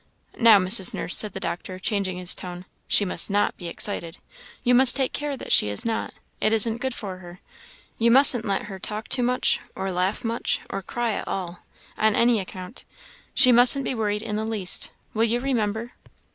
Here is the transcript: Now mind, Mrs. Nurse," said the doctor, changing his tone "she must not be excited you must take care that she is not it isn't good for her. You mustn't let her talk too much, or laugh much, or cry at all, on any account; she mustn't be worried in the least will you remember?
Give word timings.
Now 0.39 0.57
mind, 0.57 0.71
Mrs. 0.71 0.95
Nurse," 0.95 1.15
said 1.15 1.33
the 1.33 1.39
doctor, 1.39 1.77
changing 1.77 2.17
his 2.17 2.33
tone 2.33 2.65
"she 2.87 3.05
must 3.05 3.29
not 3.29 3.55
be 3.55 3.67
excited 3.67 4.17
you 4.63 4.73
must 4.73 4.95
take 4.95 5.13
care 5.13 5.37
that 5.37 5.51
she 5.51 5.69
is 5.69 5.85
not 5.85 6.11
it 6.39 6.51
isn't 6.51 6.81
good 6.81 6.95
for 6.95 7.17
her. 7.17 7.39
You 7.99 8.09
mustn't 8.09 8.43
let 8.43 8.63
her 8.63 8.79
talk 8.79 9.09
too 9.09 9.21
much, 9.21 9.59
or 9.75 9.91
laugh 9.91 10.23
much, 10.23 10.59
or 10.71 10.81
cry 10.81 11.11
at 11.11 11.27
all, 11.27 11.59
on 11.99 12.15
any 12.15 12.39
account; 12.39 12.83
she 13.35 13.51
mustn't 13.51 13.85
be 13.85 13.93
worried 13.93 14.23
in 14.23 14.37
the 14.37 14.43
least 14.43 14.89
will 15.13 15.23
you 15.25 15.39
remember? 15.39 15.91